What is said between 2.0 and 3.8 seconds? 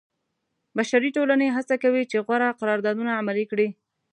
چې غوره قراردادونه عملي کړي.